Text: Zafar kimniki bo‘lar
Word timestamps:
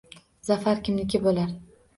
Zafar 0.49 0.81
kimniki 0.89 1.23
bo‘lar 1.29 1.57